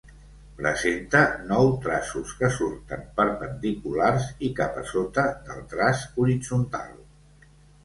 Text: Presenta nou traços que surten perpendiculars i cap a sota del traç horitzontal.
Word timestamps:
Presenta 0.59 1.19
nou 1.51 1.69
traços 1.83 2.31
que 2.39 2.49
surten 2.55 3.03
perpendiculars 3.21 4.27
i 4.49 4.51
cap 4.63 4.83
a 4.83 4.87
sota 4.95 5.29
del 5.51 5.63
traç 5.77 6.05
horitzontal. 6.25 6.93